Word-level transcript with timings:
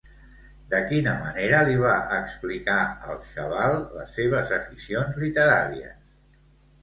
De 0.69 0.77
quina 0.91 1.11
manera 1.23 1.59
li 1.67 1.75
va 1.81 1.91
explicar 2.15 2.77
el 3.11 3.19
xaval 3.27 3.77
les 3.99 4.15
seves 4.21 4.53
aficions 4.59 5.19
literàries? 5.25 6.01